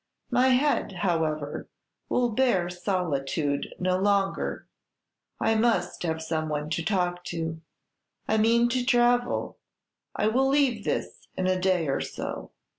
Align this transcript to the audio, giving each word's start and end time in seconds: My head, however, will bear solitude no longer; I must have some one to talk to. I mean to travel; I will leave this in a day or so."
My 0.31 0.47
head, 0.47 0.91
however, 0.93 1.69
will 2.09 2.29
bear 2.29 2.71
solitude 2.71 3.75
no 3.77 3.99
longer; 3.99 4.65
I 5.39 5.53
must 5.53 6.01
have 6.01 6.23
some 6.23 6.49
one 6.49 6.71
to 6.71 6.83
talk 6.83 7.23
to. 7.25 7.61
I 8.27 8.37
mean 8.39 8.67
to 8.69 8.83
travel; 8.83 9.59
I 10.15 10.25
will 10.27 10.47
leave 10.47 10.85
this 10.85 11.27
in 11.37 11.45
a 11.45 11.59
day 11.61 11.87
or 11.87 12.01
so." 12.01 12.49